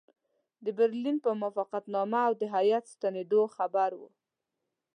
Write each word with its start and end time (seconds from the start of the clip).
د 0.65 0.67
برلین 0.77 1.17
په 1.25 1.31
موافقتنامه 1.41 2.19
او 2.27 2.33
د 2.41 2.43
هیات 2.55 2.85
ستنېدلو 2.93 3.43
خبر 3.55 3.89
وو. 3.99 4.09